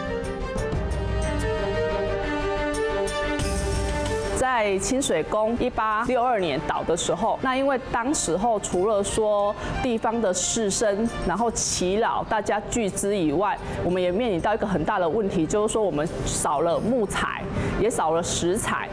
[4.53, 17.41] 在清水宫一八六二年倒的时候，那因为当时候除了说地方的士绅然后耆老大家聚资以外，我们也面临到一个很大的问题，就是说我们少了木材，
[17.81, 18.87] 也少了石材。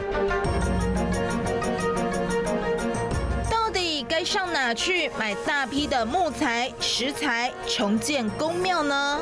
[3.47, 9.21] 到底该上哪去买大批的木材、石材重建宫庙呢？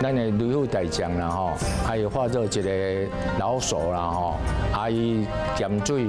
[0.00, 1.52] 咱的雷府大将啦吼，
[1.84, 4.36] 还有化作一个老手啦吼，
[4.72, 5.26] 啊伊
[5.56, 6.06] 咸水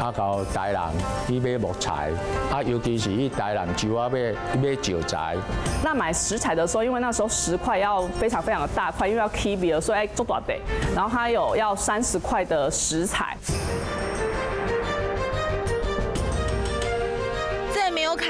[0.00, 0.90] 啊到台南
[1.26, 2.10] 去买木材，
[2.50, 4.18] 啊尤其是去台南就要买
[4.54, 5.36] 买石材。
[5.84, 10.54] 那买食材的时候，因为那时候十块要非常非常的大块，因为要 k e 所以做大地，
[10.94, 13.36] 然后它有要三十块的食材。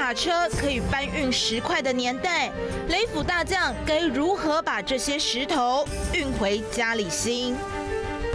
[0.07, 2.49] 卡车可以搬运石块的年代，
[2.87, 7.57] 雷府大将该如何把这些石头运回家里新？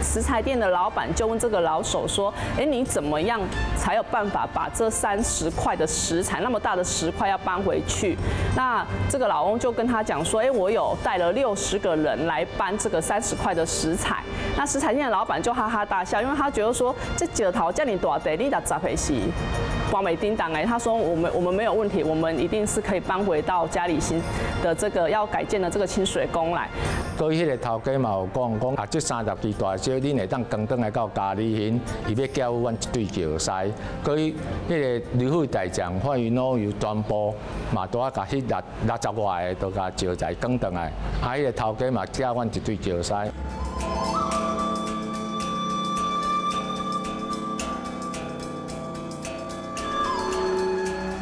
[0.03, 3.41] 食材店的老板就问这个老手说：“哎，你怎么样
[3.75, 8.15] 才有办法把这三十块的食材，那么大的石块要搬回去？”
[8.55, 14.21] 那这个老翁就跟他讲说：“哎，我有带了六十个人来搬这个三十块的食材。”
[14.55, 19.23] 那食材店的老板就哈哈大笑，因为他觉得说：“这石头叫你大地，你咋砸回去？”
[19.93, 24.19] 光美叮当哎，他说：“我们我们没有问题，我们一定是可以搬回到佳里新
[24.63, 26.67] 的这个要改建的这个清水宫来。”
[27.15, 33.51] 对于迄个头家嘛有讲讲啊，这三十支大石，恁会当扛转来到佳里新，伊要交阮一对石狮。
[34.03, 34.35] 对于
[34.67, 37.31] 迄个雷府大将范云老有专部
[37.71, 40.91] 嘛，都啊甲迄六六十外个都甲石材扛转来，
[41.21, 43.13] 啊，迄个头家嘛交阮一对石狮。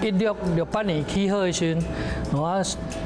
[0.02, 1.84] 一六六八年起好的时阵，
[2.34, 2.64] 我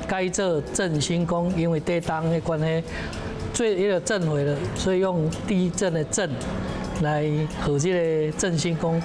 [0.08, 2.84] 改做振兴宫，因为地震的关系，
[3.54, 6.30] 最一个震毁了，所以用地震的震
[7.02, 7.26] 来
[7.62, 7.92] 和这
[8.30, 9.02] 个振兴宫。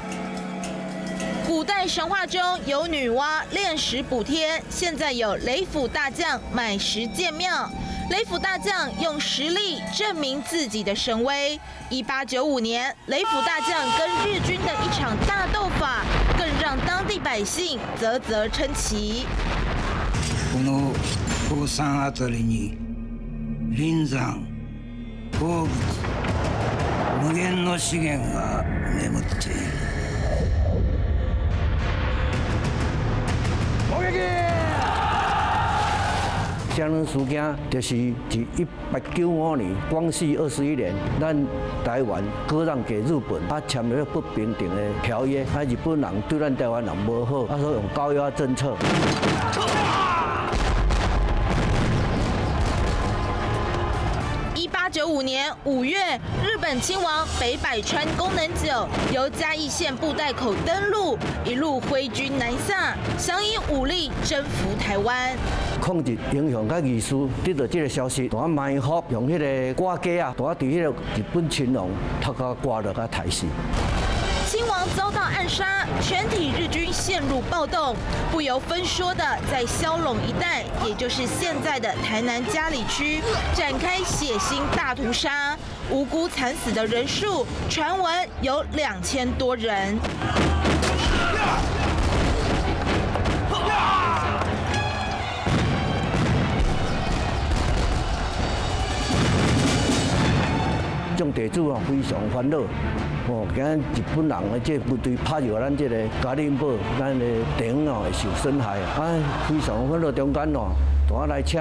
[1.46, 7.68] 古代神话中有女娲炼石补天，现在有雷府大将买石建庙。
[8.10, 11.58] 雷府大将用实力证明自己的神威。
[11.88, 16.04] 一八九五年，雷府大将跟日军的一场大斗法，
[16.36, 19.26] 更让当地百姓啧啧称奇。
[36.72, 37.96] 这样事件就是
[38.28, 41.36] 自一八九五年光绪二十一年，咱
[41.84, 48.74] 台湾割让给日本，啊签了不平等的条约，啊，日本人对咱台湾人不好，他说用高压政策。
[54.54, 55.98] 一八九五年五月，
[56.42, 65.36] 日本亲王北百川宫能久由嘉义县布袋口登陆，一路挥军南下，想以武力征服台湾。
[65.80, 73.46] 控制影响甲意思，得到这个消息，我埋伏用迄个挂机啊，我伫迄个日本青龙，他个挂了个台词。
[74.46, 77.94] 亲王遭到暗杀，全体日军陷入暴动，
[78.30, 83.22] 不由分说的在萧陇一带，也就是现在的台南嘉里区，
[83.54, 85.56] 展开血腥大屠杀，
[85.90, 89.96] 无辜惨死的人数传闻有两千多人。
[101.20, 102.56] 种地主啊，非常烦恼。
[103.28, 107.24] 哦，今日日本人的这部队拍入咱这个嘉林堡，咱的
[107.58, 109.12] 顶啊会受损害啊，
[109.46, 110.10] 非常烦恼。
[110.10, 110.72] 中间哦，
[111.10, 111.60] 我来请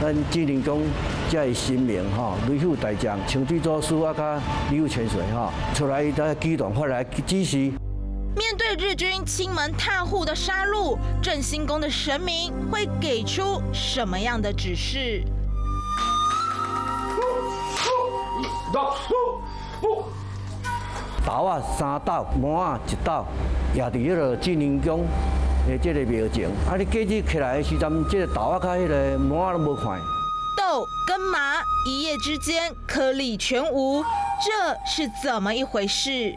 [0.00, 0.80] 咱纪念宫
[1.28, 4.40] 这些神明哈，雷府大将、清水祖师啊，甲
[4.70, 7.58] 李有千岁哈，出来在机动发来指示。
[8.34, 15.22] 面对日军亲门踏户的杀戮，振兴宫的神明会给出什么样的指示？
[21.26, 23.24] 豆啊三道，麻啊一道，
[23.74, 25.04] 也伫迄个纪念宫
[25.66, 26.48] 的这个庙前。
[26.68, 29.98] 啊，你过日起来的时阵，这个豆啊，佮迄个麻啊都无看。
[30.56, 34.04] 豆跟麻一夜之间颗粒全无，
[34.44, 36.34] 这是怎么一回事？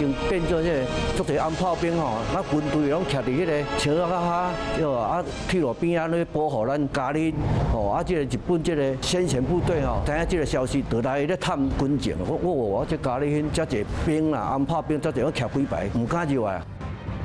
[0.00, 7.34] 经变做这个足侪暗炮兵吼，那军队拢徛伫迄个桥啊哈，就啊铁路边啊咧保护咱家里，
[7.70, 12.16] 吼啊这个日本这个先遣部队吼，知影这个消息，就来咧探军情。
[12.26, 16.62] 我我我这家里乡遮侪兵啦，暗炮兵遮侪，我徛几排，唔敢入来。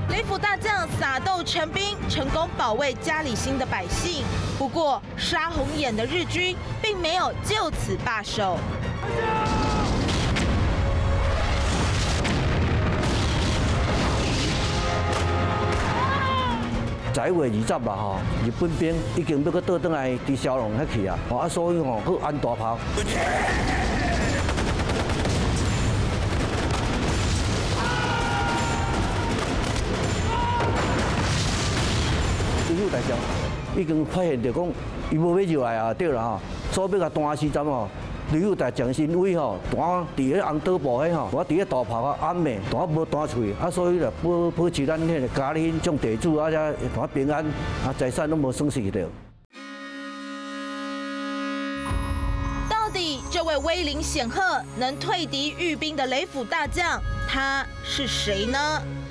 [0.10, 4.24] 雷府大将撒豆成兵，成功保卫佳里新的百姓。
[4.60, 8.58] 不过杀红眼的日军并没有就此罢手。
[17.16, 22.78] 在月二十啦吼，日本兵已经要去倒转来伫小龙迄去啊，啊所以吼去安大炮。
[32.78, 33.00] 有大
[33.78, 34.68] 已经发现着讲，
[35.10, 36.42] 伊无要入来啊，对啦吼，
[36.74, 37.88] 所以要甲断时阵吼。
[38.32, 47.46] 旅游台将身位吼断伫个红岛部迄吼，我伫个大炮啊暗暝断无断出去，啊所以咧保保持咱迄个家里种地主啊，遮断平安，
[47.86, 49.08] 啊财产拢无损失着。
[52.68, 54.42] 到底这位威灵显赫、
[54.80, 58.58] 能退敌御兵的雷府大将，他是谁呢？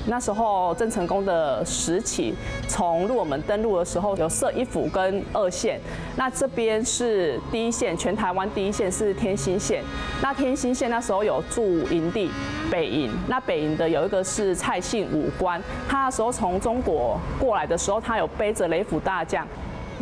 [0.07, 2.35] 那时候郑成功的时期，
[2.69, 5.81] 从入我们登陆的时候，有设一府跟二县。
[6.17, 9.83] 那这边是第一线，全台湾第一线是天兴县。
[10.23, 12.31] 那天兴县那时候有驻营地
[12.71, 19.47] 北营，那北营的有一个是蔡姓武官，他那时候从中国过来的时候，他有背着雷府大将。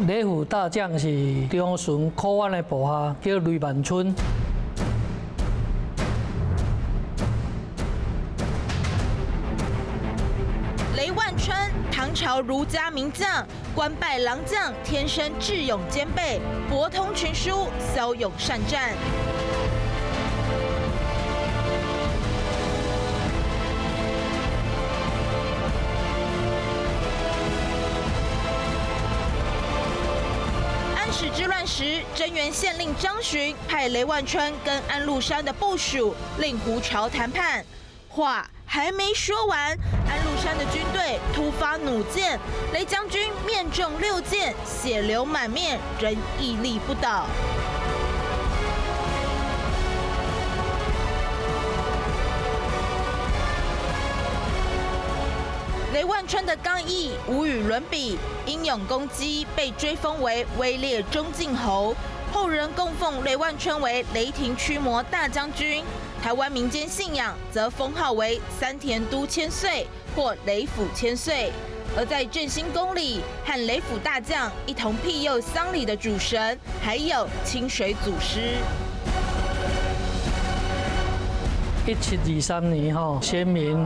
[0.08, 4.12] 雷府大将是中顺考案的部下，叫雷万春。
[12.32, 18.94] 朝儒家名将，官拜郎将，天生智勇兼备，博通群书，骁勇善战。
[30.96, 37.62] 安史之乱时，贞元县令张巡派雷万春跟安禄山的部属令狐潮谈判，
[38.08, 39.76] 话还没说完。
[40.08, 42.40] 安禄山的军队突发弩箭，
[42.72, 46.10] 雷将军面中六箭，血流满面，仍
[46.40, 47.26] 屹立不倒。
[55.92, 61.94] 雷万春的刚毅无与伦比，英勇攻击，被追封为威烈中靖侯。
[62.32, 65.84] 后人供奉雷万春为雷霆驱魔大将军。
[66.22, 71.50] 台湾民间信仰则封号为三田都千岁或雷府千岁，
[71.96, 78.38] 而在振兴宫里和雷府大将一同庇佑丧礼的主神，还有清水祖师。
[81.88, 83.76] 一七二三年吼，先民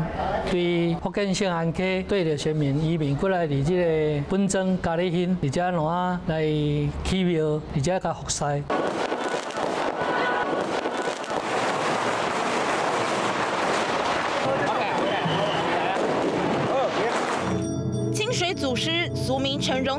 [0.51, 8.62] 对福建省安溪对着先民移民过来，伫这个本庄嘉义乡，伫这哪来起庙，伫这甲服侍。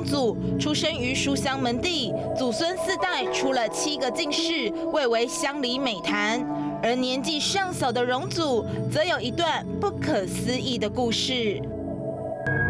[0.04, 6.46] 祖，出生于书香门第，祖孙四代出了七个进士，蔚为乡里美谈。
[6.84, 11.62] 而年纪尚小的荣祖，则有一段不可思议的故事。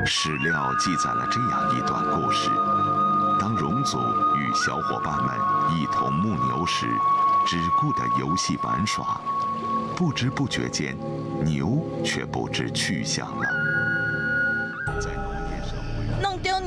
[0.05, 2.49] 史料记载了这样一段故事：
[3.39, 5.30] 当荣祖与小伙伴们
[5.78, 6.86] 一同牧牛时，
[7.45, 9.19] 只顾着游戏玩耍，
[9.95, 10.97] 不知不觉间，
[11.43, 13.57] 牛却不知去向了。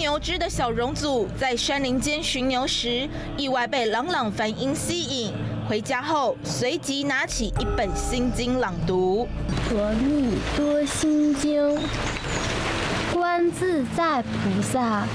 [0.01, 5.35] 牛只的小荣祖在山林间巡牛时，意外被朗朗梵音吸引。
[5.69, 9.29] 回家后，随即拿起一本心经朗读
[9.77, 11.79] ：“阿弥多心经，
[13.13, 15.07] 观自在菩萨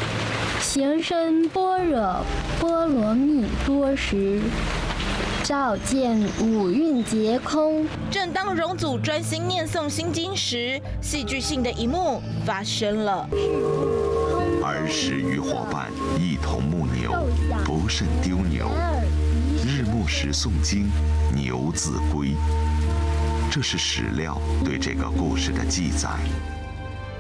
[0.62, 2.24] 行深般若
[2.60, 4.40] 波罗蜜多时，
[5.44, 13.28] 照见五蕴皆空。”正当荣祖专心念诵心经时，戏剧性的一幕发生了。
[14.86, 17.12] 儿时与伙伴一同牧牛，
[17.64, 18.70] 不慎丢牛。
[19.66, 20.92] 日暮时诵经，
[21.34, 22.36] 牛自归。
[23.50, 26.10] 这是史料对这个故事的记载。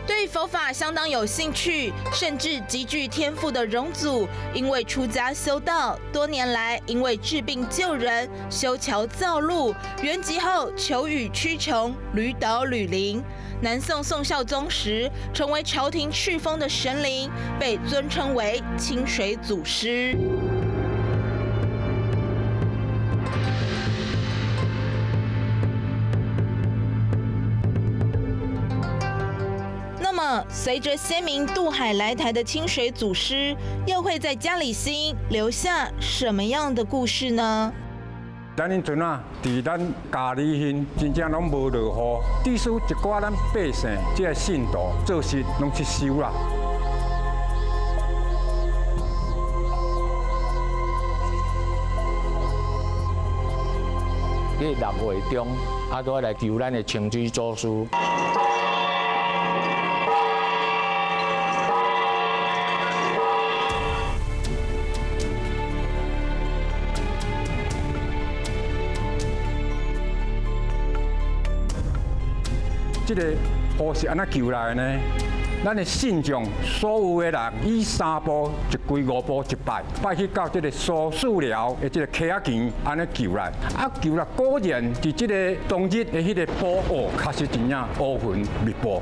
[0.07, 13.23] 对佛法相当有兴趣，甚至极具天赋的荣祖，因为出家修道，多年来因为治病救人、修桥造路，圆寂后求雨驱穷，屡倒屡灵。
[13.61, 20.15] 南宋宋孝宗时，成为朝廷敕封的神灵，被尊称为清水祖师。
[30.47, 37.71] 随着先民渡海来台的清水祖师，又会在佳里兴留下什么样的故事呢？
[38.55, 39.77] 咱因阵啊，伫咱
[40.11, 46.31] 嘉义县真正拢无落雨，致使一寡咱百姓即个信徒做事拢去收啦。
[54.57, 55.47] 喺六月中，
[55.91, 57.67] 啊，都来求咱的清水祖师。
[73.05, 74.99] 这个雨是安怎求来的呢？
[75.63, 89.01] 咱的信众所有的人以三步一跪五步一拜，拜去到这个苏树寮的这个溪仔墘，安尼救来，啊救来果然伫这个冬日的迄个坡哦，确实真正乌云密布。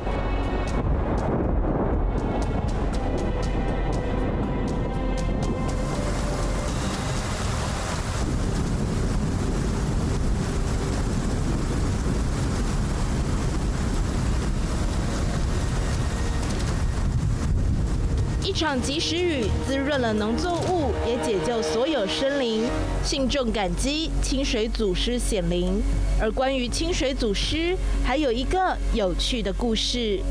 [18.54, 22.64] 场及时雨滋润了农作物，也解救所有生灵。
[23.04, 25.82] 信众感激清水祖师显灵。
[26.22, 27.76] 而关于清水祖师，
[28.06, 30.22] 还有一个有趣的故事。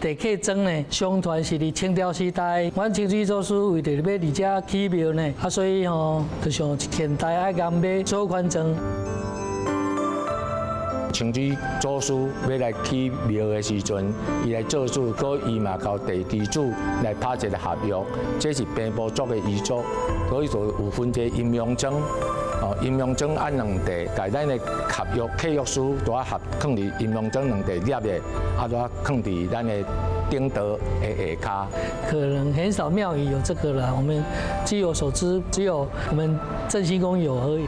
[0.00, 8.74] 地客庄呢，相传是伫清朝时代，阮清水祖师为着要伫遮起庙呢，啊，所以吼，就像现代爱岩马做款庄。
[11.18, 12.14] 清水祖师
[12.48, 14.14] 要来起庙的时阵，
[14.44, 16.70] 伊来做主，佮伊嘛交地地主
[17.02, 17.96] 来拍一个合约，
[18.38, 19.82] 这是平埔族的遗嘱，
[20.28, 21.92] 所以就有分这阴阳庄，
[22.62, 24.56] 哦，阴阳庄按两地，甲咱的
[24.88, 28.20] 合约契约书都要合，放伫阴阳证两地立的，
[28.56, 29.74] 啊，都要放伫咱的
[30.30, 31.66] 顶德的下
[32.06, 32.08] 骹。
[32.08, 34.22] 可能很少庙宇有这个了，我们
[34.64, 36.38] 据我所知，只有我们
[36.68, 37.66] 正兴宫有而已。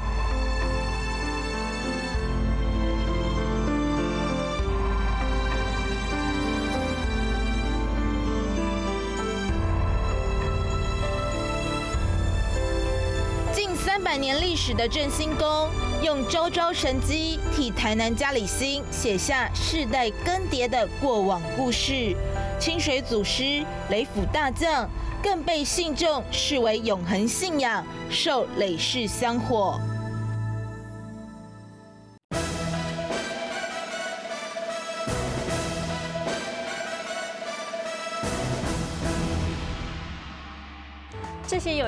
[14.51, 15.69] 历史的振兴宫，
[16.03, 22.17] 用招招神机替台南嘉里兴写下世代更迭的过往故事。
[22.59, 24.91] 清水祖师雷府大将
[25.23, 29.81] 更被信众视为永恒信仰，受累世香火。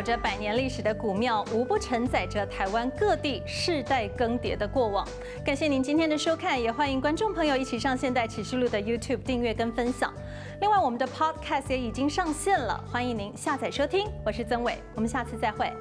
[0.02, 5.06] 有着百年历史的古庙，无不承载着台湾各地世代更迭的过往。
[5.44, 10.12] 感谢您今天的收看，也欢迎观众朋友一起上现代启示录的 YouTube 订阅跟分享。
[10.60, 14.08] 另外，我们的 Podcast 也已经上线了，欢迎您下载收听。
[14.26, 15.72] 我是曾伟，我们下次再会。